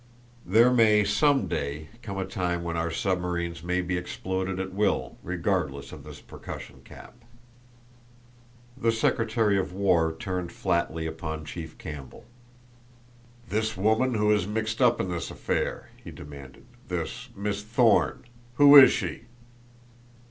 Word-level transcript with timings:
There 0.47 0.71
may, 0.73 1.03
some 1.03 1.47
day, 1.47 1.89
come 2.01 2.17
a 2.17 2.25
time 2.25 2.63
when 2.63 2.75
our 2.75 2.89
submarines 2.89 3.61
may 3.61 3.81
be 3.81 3.97
exploded 3.97 4.59
at 4.59 4.73
will 4.73 5.19
regardless 5.21 5.91
of 5.91 6.03
this 6.03 6.19
percussion 6.21 6.81
cap." 6.83 7.23
The 8.75 8.91
secretary 8.91 9.59
of 9.59 9.73
war 9.73 10.15
turned 10.17 10.51
flatly 10.51 11.05
upon 11.05 11.45
Chief 11.45 11.77
Campbell. 11.77 12.25
"This 13.47 13.77
woman 13.77 14.15
who 14.15 14.31
is 14.31 14.47
mixed 14.47 14.81
up 14.81 14.99
in 14.99 15.07
this 15.09 15.29
affair?" 15.29 15.91
he 16.03 16.09
demanded. 16.09 16.65
"This 16.87 17.29
Miss 17.35 17.61
Thorne. 17.61 18.23
Who 18.55 18.75
is 18.77 18.91
she?" 18.91 19.25